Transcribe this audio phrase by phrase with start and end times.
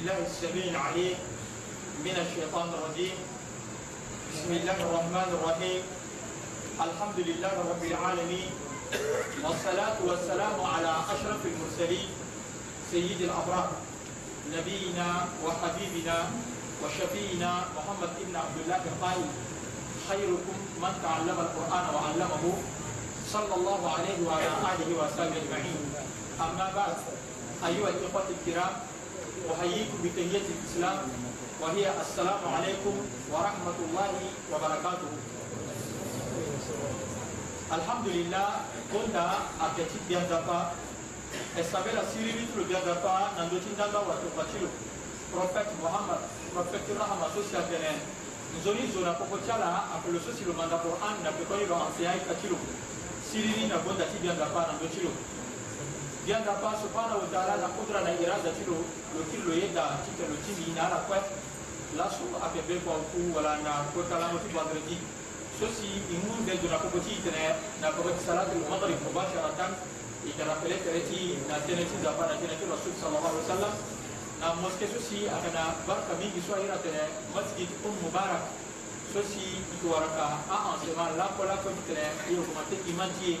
[0.00, 1.18] بالله السميع العليم
[2.08, 3.16] من الشيطان الرجيم.
[4.32, 5.82] بسم الله الرحمن الرحيم.
[6.80, 8.50] الحمد لله رب العالمين.
[9.44, 12.08] والصلاة والسلام على أشرف المرسلين
[12.88, 13.68] سيد الأبرار
[14.56, 15.08] نبينا
[15.44, 16.18] وحبيبنا
[16.80, 19.28] وشفينا محمد بن عبد الله القائل
[20.08, 22.44] خيركم من تعلم القرآن وعلمه.
[23.28, 25.80] صلى الله عليه وعلى آله وصحبه أجمعين.
[26.40, 26.96] أما بعد
[27.68, 28.74] أيها الإخوة الكرام
[29.53, 30.97] أحييكم بتحية الإسلام
[31.61, 32.95] وهي السلام عليكم
[33.31, 34.11] ورحمة الله
[34.51, 35.11] وبركاته
[37.77, 38.49] الحمد لله
[38.93, 39.25] كنا
[39.61, 40.25] أكتب بيان
[41.59, 44.69] esabe la siri bi tulo biya dafa nan do tin danga wato fatilo
[45.31, 46.19] prophet muhammad
[46.53, 47.91] prophet rahama so sia tene
[48.59, 52.19] nzoni zona popo chala apelo so silo manda quran na pe ko ro anse ay
[52.27, 52.55] katilo
[53.31, 54.79] siri ni na bonda ti biya dafa nan
[56.26, 58.84] bianga pa subhanahu wa ta'ala na kudra na irada tilo
[59.16, 61.16] lo kilo yeda tika lo timi na ala kwa
[61.96, 65.00] laso apebe kwa ku wala na kwa kala mo tibo andredi
[65.58, 69.72] sosi imun del jona ko ti tene na ko ti salat al maghrib mubasharatan
[70.28, 73.74] ikara pele pele ti na tene ti da para tene ti rasul sallallahu alaihi wasallam
[74.40, 77.00] na moske sosi akana barka mingi so ira tene
[77.32, 78.44] masjid um mubarak
[79.12, 83.40] sosi ikiwaraka a ansema la ko la ko tene iyo ko mate imantie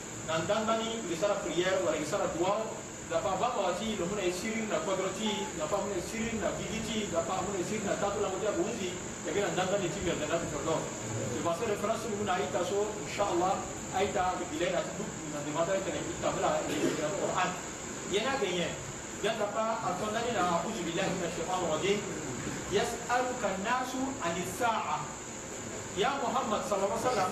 [0.27, 2.61] dans Dandani, le sera prière, le sara doigt,
[3.11, 7.11] la parole aussi, le monde est sur la quadrati, la parole est sur la vigiti,
[7.11, 9.99] la parole est sur sirin, tâte de la moitié à Bouzi, et bien Dandani, tu
[10.05, 13.59] viens de la tâte de Je vais faire na à une aïta, so, Inch'Allah,
[13.97, 16.63] aïta, le bilan, à tout, il y a des matins, il y a des tabla,
[16.69, 17.51] il y a des Coran.
[18.11, 18.69] Il y en a gagné.
[19.21, 21.35] Il y en a pas, à ton année, à Abu Zubillah, il y a des
[21.35, 21.99] chefs en Rodin,
[22.71, 22.85] il y a
[26.71, 27.31] sallallahu alaihi wasallam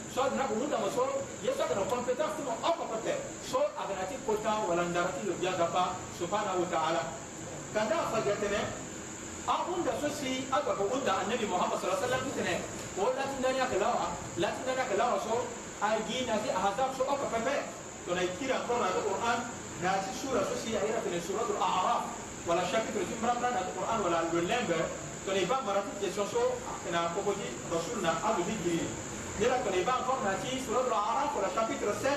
[0.13, 3.15] so nakunuta mosoro ye so akana compétence tumo okokote
[3.47, 7.01] so aganati kota wala ndarati lo biagapa subhanahu wa taala.
[7.73, 8.59] Kanda a fajatene
[9.47, 12.59] a unda so si agako unda annabi muhammad saa sallam kitene
[12.99, 15.47] o latindaniake lawa latindaniake lawa so
[15.79, 17.63] agi nasi ahazab so okopepe
[18.05, 19.47] tona kira kornato qur'an
[19.81, 22.03] nasi sura so si ayiratene suratul araf.
[22.41, 24.77] Wala chapitre ti mbrambra nato qur'an wala lo lembe.
[25.25, 28.89] Tona iba marati question so akena kokoji rasul na abudigiri
[29.39, 32.11] Miracle les banques comme Nati, sur le Araf, pour le chapitre 7,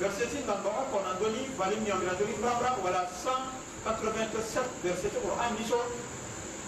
[0.00, 5.52] verset 6 dans le Barak, on a donné, Valim Yambiradori, Brabra, voilà 187 verset Coran,
[5.58, 5.78] Nisho.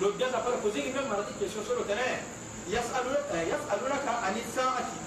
[0.01, 2.23] L'autre gars, ça peut poser une même maladie question sur le terrain.
[2.69, 4.99] Eh, yas'alulaka anil sa'ati.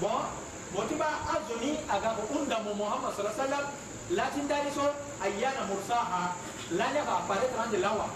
[0.00, 0.28] Bon,
[0.74, 3.66] bon, tu vas à Zoni, à Gabo Undamo Mohammed, sallallahu alayhi wa sallam,
[4.14, 4.70] latin dari
[5.66, 6.30] mursaha
[6.78, 8.06] lanya ka pare tran de lawa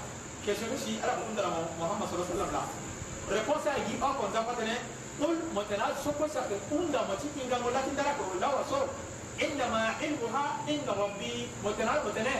[0.46, 4.30] question si ala ko undara muhammad sallallahu alaihi wasallam la réponse a yi o kon
[4.30, 4.74] da patene
[5.20, 8.80] قل متنا سوكو ساكي اوندا ماتي كينغا مولا كيندارا كو لا واسو
[9.44, 12.36] انما علمها عند ربي متنا متنا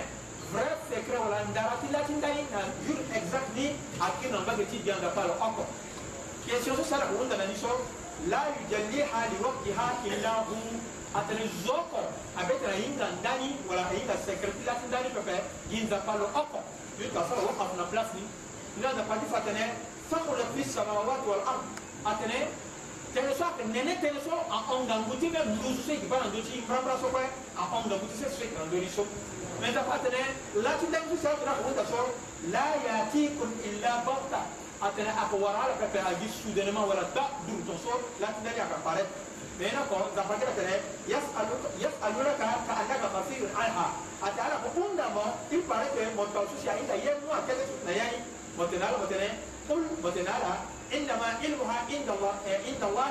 [0.50, 3.66] vrai secret wala ndarati latindayi na jour exact ni
[4.06, 5.70] akinangage ti bianga palo encore
[6.42, 7.70] question so sara ko ondana ni so
[8.32, 10.56] la yujalliha liwaktiha illa hu.
[11.10, 12.02] Atene zoko
[12.38, 16.62] abetena hinga ndani wala hinga secret ti lati ndani pepe ginza palo oko.
[17.02, 18.22] Yuka sara wakafuna place ni.
[18.82, 19.74] Nanda pati fatene
[20.10, 21.62] fakulat fi samawati wal ard
[22.10, 22.38] atene
[23.14, 26.94] tene so ake nene tene so a onga nguti me ndusu se kibana ndochi mbrambra
[27.00, 27.22] so kwe
[27.58, 29.04] a onga nguti se se kana ndori so
[29.60, 30.24] من تفاتنا
[30.64, 32.08] لا تندم في سورة رحمة تصور
[32.48, 34.40] لا يأتيكم إلا بغتة
[34.80, 39.12] atene ako warala pepe agi soudainement wala da dur ton so lati ndani akapparaître
[39.60, 40.80] mais na ko zapakira tene
[41.76, 43.86] yasalunaka ka annaka basirun anha
[44.24, 48.18] ate ala ko undamo il paraît que mon tawsu si ainda yemu akele na yani
[48.56, 49.28] motenala motene
[49.68, 50.64] qul motenala
[50.96, 52.34] innama ilmuha inda allah
[52.66, 53.08] inda allah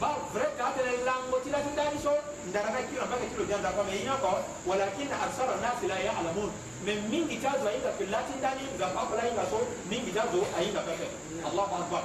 [0.00, 2.12] ba vrai ka tene lango tila tindani so
[2.48, 6.48] ndaraka kilo mpaka kilo janda kwa meina ko walakin aksara nas la ya'lamun
[6.84, 9.60] men mingi tazo ainda filati ndani za papala inga so
[9.92, 11.04] mingi tazo ainda pepe
[11.44, 12.02] Allahu akbar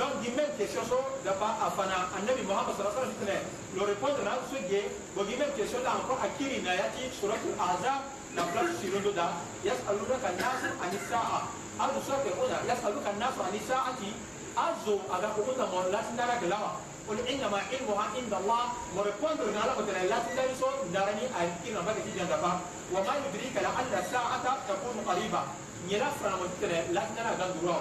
[0.00, 3.44] donc di même question so da ba afana annabi muhammad sallallahu alaihi wasallam
[3.76, 4.80] le répondre na so ge
[5.14, 9.36] bo di même question da encore akiri na yati suratul ahzab na place sirondo da
[9.66, 11.44] yasalunaka nas anisaa
[11.76, 14.10] azu sote ona yasaluka nas anisaati
[14.57, 16.71] azo aga ko kuna mo latindara gelawa
[17.09, 18.63] قل انما علمها عند الله
[18.95, 22.59] وريبوند على مثلا لا تدرسوا دارني اكيد ما بدك تيجي عندها
[22.93, 25.41] وما يدريك لعل الساعه تكون قريبه
[25.87, 27.75] نيلا فرنا مثلا لا تنرى غندورو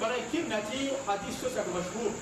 [0.00, 2.12] فرايكيم ناتي حديث سوسك مشهور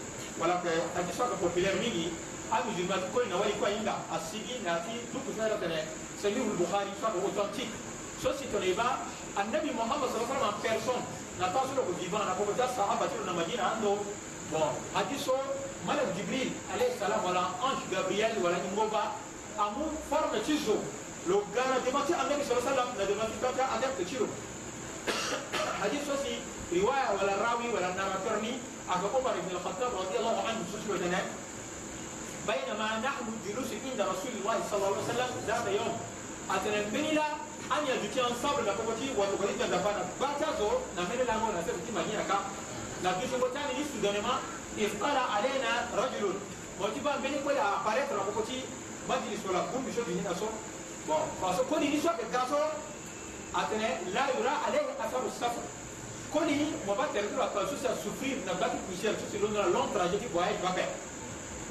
[0.41, 0.55] ولا
[0.97, 2.09] حديث سوسك بوبيلر ميني
[2.53, 5.81] أبو جمال كل نوالي كوا يندا السيجي ناتي دوك سنة تنا
[6.23, 6.91] سيد البخاري
[8.23, 8.53] سوسك
[9.38, 11.02] النبي محمد صلى الله عليه وسلم بيرسون
[11.42, 13.96] نتاسو لو كجيبان نكو بجا صحابة تلو نمجين عنده
[14.54, 15.38] bon حديثه
[15.86, 19.04] malak jibril alayhi salam wala ange gabriel wala ingova
[19.56, 20.80] amu forme cizo
[21.32, 24.28] lo gana demati annabi sallallahu alaihi wasallam na demati kata adep ciro
[25.80, 26.44] hadis sosi
[26.76, 31.22] riwaya wala rawi wala narrator ni aga umar ibn al-khattab radiyallahu anhu sosi wadana
[32.48, 35.94] بينما نحن جلوس عند رسول الله صلى الله عليه وسلم ذات يوم
[37.70, 41.02] an yanzu kiyan sabar da kuma ki wato gari da bana ba ta zo na
[41.04, 42.38] mai la ngona sai ki manya ka
[43.04, 44.40] na ki shugo tani ni su gane ma
[44.78, 46.40] ifara alaina rajulun
[46.80, 48.64] mo ti ba ngani ko ya apparaître na kuma ki
[49.08, 50.48] majlis wala kun bi shobi ni na so
[51.08, 52.60] bon parce que ni so ke ka so
[53.54, 54.24] atene la
[56.32, 57.28] koni mo ba tere
[58.04, 60.72] souffrir na long trajet qui voyage va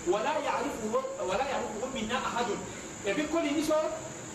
[0.06, 0.86] wala ya'rifu
[1.24, 2.58] wala ya'rifu minna ahadun
[3.06, 3.74] et puis koni ni so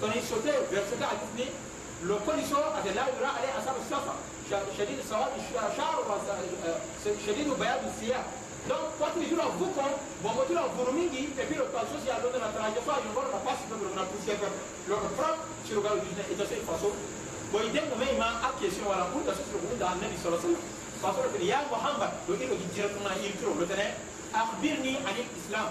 [0.00, 1.46] تنشوتي فيرسي تاع تسني
[2.04, 4.14] لو كونيسو قد لا يرى عليه اثر السفر
[4.78, 5.30] شديد السواد
[5.76, 6.20] شعر
[7.26, 8.24] شديد بياض السياح
[8.68, 9.82] دونك فوت ميجور فوكو
[10.22, 13.76] بون موتور فورمينغي اي بي لو طاسو سي ادون لا تراجيفا يور لا باس دو
[13.80, 14.46] برنا بوسيا كو
[14.88, 16.90] لو فرانك شي لوغال دي نيت اي تاسي فاسو
[17.52, 20.60] بو ايدي مو ميما ا كيسيون ولا بوتا سي لو بوتا ان ني سولا سولا
[21.02, 23.10] فاسو لو يا محمد لو دي لو دي جيركما
[23.42, 23.88] لو تري
[24.34, 25.70] اخبرني عن الاسلام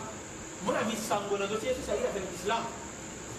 [0.67, 2.63] مرامي سانغولا دو تي سي سايرا الاسلام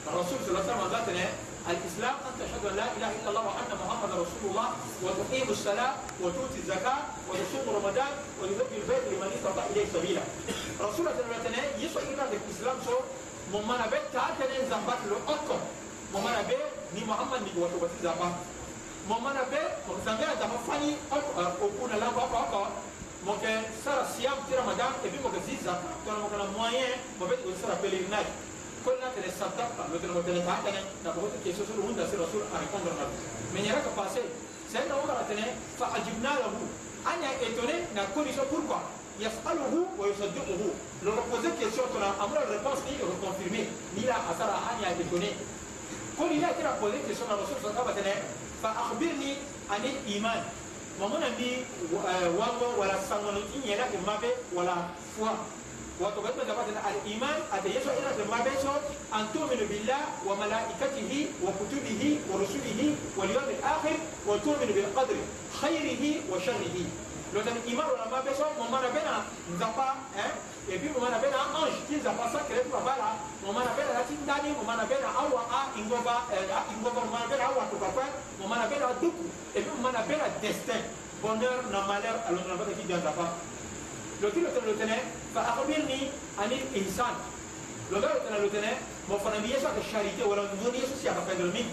[0.02, 3.70] ila islam rasul sallallahu alaihi wasallam الإسلام أن تشهد أن لا إله إلا الله وأن
[3.70, 4.68] محمد رسول الله
[5.02, 6.98] وتقيم الصلاة وتؤتي الزكاة
[7.30, 8.12] وتصوم رمضان
[8.42, 10.22] وتذكر البيت لمن استطاع إليه سبيلا.
[10.82, 12.96] رسول الله صلى الله عليه وسلم يسوع إلى الإسلام سو
[13.54, 15.60] ممنا بيت تعالى زنبات لو أكثر
[16.14, 16.66] ممنا بيت
[16.98, 18.28] ni محمد ni watu bati zamba
[19.08, 20.98] momana be mo zambia da mafani
[21.62, 22.62] o kuna la ba ba ba
[23.24, 26.98] mo ke sara siam ti ramadan e bi mo ke ziza to mo kana moyen
[27.18, 27.48] mo be ko
[28.85, 32.41] sara pèlerinage كلنا تلي صدقة لو تلي تلي تعتني نبغى كيسوس له هند سير رسول
[32.55, 33.05] أريكون درنا
[33.55, 34.23] من يراك باسي
[34.73, 35.45] سيدنا عمر أتني
[35.79, 36.53] فأجبنا له
[37.07, 38.79] أنا إتوني نقول يسوع pourquoi
[39.19, 40.61] يسأله ويصدقه
[41.03, 43.65] لو نقول كيسوس تنا أمر الريبونس ني reconfirmer
[43.95, 45.31] ni la أثر أنا إتوني
[46.19, 48.19] كل يلا ترى poser كيسوس الرسول صلى الله عليه وسلم
[48.63, 49.31] فأخبرني
[49.71, 50.41] عن الإيمان
[51.01, 51.51] ومن بي
[52.39, 54.75] وانغو ولا سانغو إني لا إمامه ولا
[55.19, 55.60] foi wato gatta gaba da al-iman a da yaso ina
[59.32, 63.96] tu'minu billah wa malaikatihi wa kutubihi wa rusulihi wal yawmil akhir
[64.28, 65.20] wa tu'minu bil qadri
[65.60, 66.84] khairihi wa sharrihi
[67.32, 70.32] lo tan iman wala mabeso mo mana bena nzapa eh
[70.72, 74.14] et puis mo mana bena ange qui nzapa sacré pour bala mo mana bena lati
[74.20, 76.28] ndani mo mana bena awa a ingova
[76.76, 78.04] ingova mo mana bena awa to papa
[78.40, 80.80] mo mana bena duku et puis mo mana bena destin
[81.24, 83.26] bonheur na malheur alors na bata ki nzapa
[84.22, 86.00] لو كيلو تنا لو فأخبرني
[86.38, 87.14] عن الإنسان
[87.92, 88.72] لو قالوا تنا لو تنا
[89.08, 91.68] ما فنا بيسا الشاريتي ولا نزوني يسوع سيا كفاية مين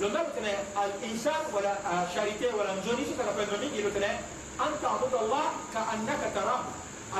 [0.00, 0.52] لو قالوا تنا
[0.84, 1.72] الإنسان ولا
[2.14, 4.10] شاريتي ولا نزوني يسوع كفاية مين لو تنا
[4.64, 6.60] أن تعبد الله كأنك تراه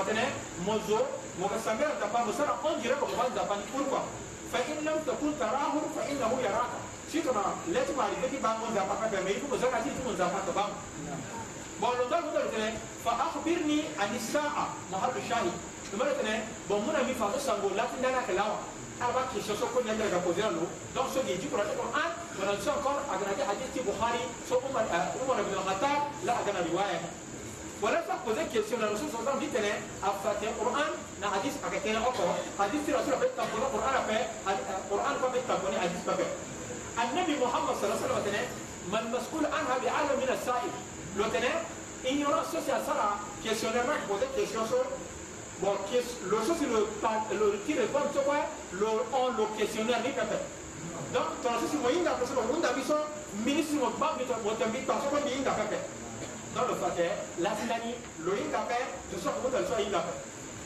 [0.00, 0.24] أتنا
[0.66, 0.98] مزو
[1.42, 4.04] مكسمير تبا مسرا أنجرا بقبال دبان كوركوا
[4.52, 6.72] فإن لم تكن تراه فإنه يراك
[7.14, 8.74] شكرا لا تبالي بكي بان من
[11.84, 12.72] زبا كبير ميكو مزرا تيجي من زبا كبام بولو دار مدر تنه
[13.04, 14.66] فأخبرني عن الساعة.
[14.92, 15.52] محل الشاهد
[15.92, 18.56] تمر تنه بمنا مي فاسو سانغو لا تندana كلاوا
[19.02, 20.64] أربعة كيسو سو كون يندر كابوزيرا لو
[20.94, 22.10] دون سو يجي كورا القرآن
[22.40, 24.84] ولا سو كور أجنبي حديث بخاري سو عمر
[25.20, 26.00] عمر بن الخطاب.
[26.24, 27.00] لا أجنبي رواية.
[27.82, 30.92] ولا ذلك يسير الرسول صلى الله عليه وسلم أفتح القرآن.
[31.20, 32.24] نا حديث أكتنا أكو
[32.60, 34.16] حديث الرسول بيت تقول القرآن في
[34.88, 36.32] القرآن بيت تقول حديث بيت
[37.02, 38.46] النبي محمد صلى الله عليه وسلم
[38.92, 40.72] من مسؤول عنها بعالم من السائل.
[41.16, 41.36] l'autre
[42.08, 44.84] ignorance sociale, ça là, questionnaire qui posait des questions sur.
[45.62, 48.00] Bon, le chose, c'est le qui répond,
[49.12, 50.42] on, le questionnaire, il.
[51.14, 54.34] Donc, ton chose, moi, il n'a pas de ministre, mon pas, mais ton
[54.86, 55.62] parce que il n'a pas.
[56.54, 56.74] Dans le
[57.40, 59.18] la Sinani, le n'a fait, de
[59.90, 60.02] le.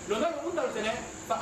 [0.09, 0.63] Le nom, il n'a
[1.29, 1.39] pas.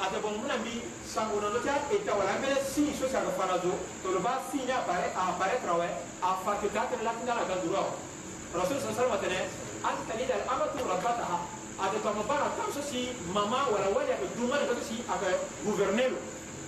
[0.00, 3.56] Ate bon muna bi sango no ta e ta wala mele si so sa fana
[3.62, 3.72] zo
[4.02, 5.88] to lo ba si nya pare a pare trawe
[6.20, 7.96] a fa ke ta te la tinda la ganduro
[8.52, 9.48] rasul sallallahu alaihi wasallam
[9.88, 11.38] an talida al amatu rabbataha
[11.80, 16.16] ate to mabara tam so si mama wala wala be duma ko si aka gouvernelo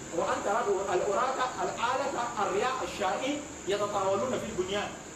[0.08, 3.32] وأنت رجل الأراك الآلة الرياء الشائع
[3.68, 4.88] يتطاولون في البنيان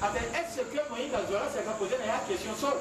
[0.00, 2.74] moi il a zora c'est qu'à poser la question sur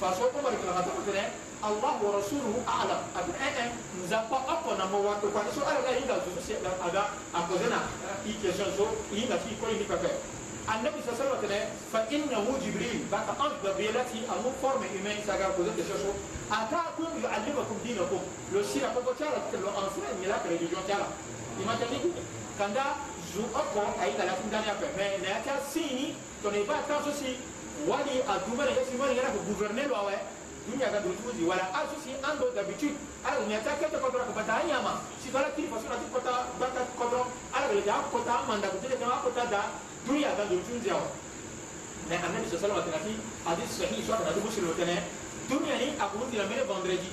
[0.00, 1.24] parce que Omar ibn Khattab tene
[1.64, 5.42] Allah wa rasuluhu a'lam abin eh eh nous a pas appona mo wa to kwa
[5.50, 7.82] so ala ga inda so se aga a poser na
[8.28, 10.12] i question so i na fi ko ni pa pe
[10.68, 15.56] النبي صلى الله عليه وسلم فإنه جبريل بعد أن جبريل في أمور فورم إيمان ساقا
[15.56, 16.12] كوزا تشوشو
[16.52, 18.20] أتاكم يعلمكم دينكم
[18.52, 21.08] لو سيرا كوكو تشارا لو أنسان ملاك ريليجيون تشارا
[21.64, 22.08] إما تنيكو
[22.58, 22.98] kanda
[23.32, 26.10] zu oko ay kala tin dania pe me ne ata sini
[26.42, 27.36] tono iba tan sosi
[27.86, 29.88] wali a duvɛr est ce que ko gouverner
[30.68, 34.28] dunya ga do tuzi wala a sosi an do d'habitude ala nya ta kete kɔtɔra
[34.28, 37.20] ko bata anya ma si dala kiri faso na ti kɔta bata kɔtɔ
[37.56, 38.76] ala ga ja kɔta manda ko
[39.32, 39.62] da
[40.04, 41.00] dunya ga do tuzi wɛ
[42.08, 45.02] mais annabi sahih soit na dubu silo tene
[45.48, 47.10] dunya ni a ko mere vendredi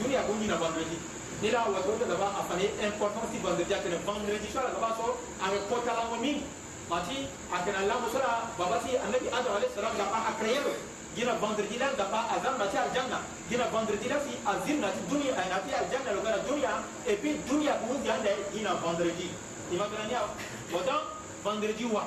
[0.00, 0.96] dunya ko dira vendredi
[1.40, 2.28] ni la wa ko ba
[2.84, 6.16] important vendredi tene vendredi soit la ba so a ko la mo
[6.88, 10.72] mati akena la musala babati annabi adam alayhi salam da pa akreyelo
[11.14, 13.20] gina vendredi la da pa azam nati aljanna.
[13.48, 16.72] Gina vendredi la fi azim nati dunya nati aljanna lo gara dunya
[17.06, 19.28] et puis dunya ko hundi ande gina vendredi.
[19.72, 20.20] Imaginania
[20.72, 21.02] autant
[21.44, 22.04] vendredi wa.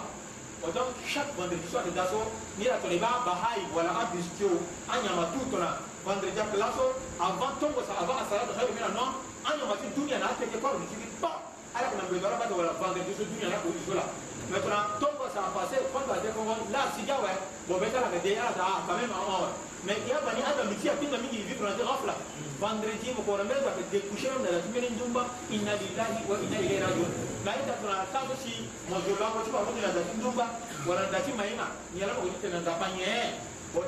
[0.64, 2.22] Autant chaque vendredi soir de daso
[2.58, 8.22] ni la toleba bahai wala abistio anyama tutona vendredi a plaso avant tongo sa avant
[8.22, 9.14] asara de khaymi na non
[9.46, 11.42] anyama ti dunya na ateke ko ni ti ba
[11.74, 14.06] ala ko na ngwe dora ba wala vendredi so dunya na ko isola
[14.50, 17.78] Maintenant, ton quoi ça a quand tu as été convaincu, là, si tu as bon,
[17.78, 19.54] mais ça, déjà, ça a quand même un ouais.
[19.86, 22.16] Mais il y a pas ni Adam, ici, à qui vivre dans off là.
[22.62, 26.38] Vendredi, mon corps, même, ça fait découcher, même dans la semaine, Ndumba, inna lillahi wa
[26.38, 27.12] inna ilayhi rajiun.
[27.46, 30.46] Là, il t'a pris un temps aussi, moi, je l'ai encore, tu vas la Ndumba,
[30.86, 33.02] ou dans la Maïma, il y a là, on dit, tu n'as pas ni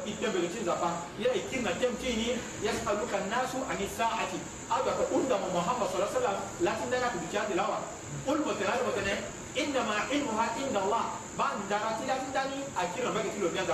[0.06, 0.40] itembe
[9.58, 11.06] إنما علمها عند الله.
[11.40, 13.70] بعد دارات لا تندني أكيد ما قلت له بيان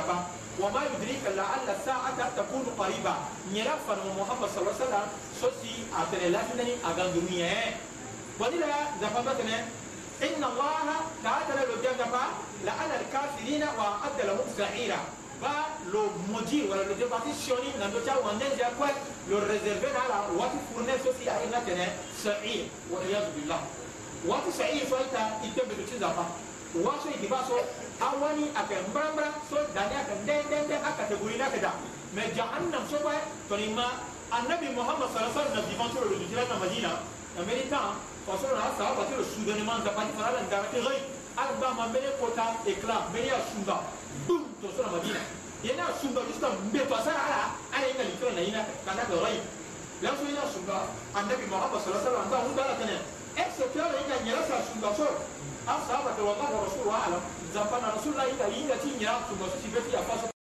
[0.60, 3.14] وما يدريك لعل الساعة تكون قريبة.
[3.54, 5.06] نرفع محمد صلى الله عليه وسلم
[5.42, 7.78] سوسي أتنا لا تندني أغاندمية
[8.40, 9.58] ولذا زفبتنا
[10.24, 10.88] إن الله
[11.24, 12.12] تعالى لو بيان
[12.66, 15.00] لعل الكافرين وأعد لهم سعيرا.
[17.00, 18.90] départitionner dans le cas où on est à quoi
[19.30, 21.88] le réserver dans la wati fournir ceci à une tene
[22.22, 23.62] sa'ir wa iyad billah
[24.28, 26.26] wati so iyi so ita ite bedo ci zaba
[26.76, 27.56] wa so idi ba so
[28.04, 31.72] awani aka mbrambra so dani aka ndende aka teguri na kada
[32.14, 33.16] me jahannam so ba
[33.48, 33.88] to ni ma
[34.32, 36.92] annabi muhammad sallallahu alaihi wasallam divan so rudu jira na madina
[37.38, 37.80] na merita
[38.28, 41.00] fa so na sa ba tiro soudainement da pati fara da rate gai
[41.40, 43.78] al ba ma mele kota ekla mele shunda
[44.28, 45.22] dum to so na madina
[45.64, 49.40] yana shunda juste mbe to sara ala ala ina likra na ina kana ga gai
[50.04, 50.78] la so ina shunda
[51.16, 52.98] annabi muhammad sallallahu alaihi wasallam da hunda la tana
[53.44, 55.06] exception yi ka ɲɛna sa sunbaso
[55.68, 59.28] a sahaba kɛ walahi rasulu alam zanfana rasulu la yi ka yi ka t'i ɲɛna
[59.28, 60.39] sunbaso si bɛ ti yafa